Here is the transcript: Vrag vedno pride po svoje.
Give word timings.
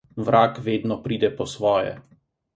Vrag 0.27 0.55
vedno 0.67 0.97
pride 1.05 1.29
po 1.41 1.49
svoje. 1.55 1.93